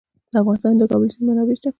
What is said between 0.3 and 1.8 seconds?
په افغانستان کې د د کابل سیند منابع شته.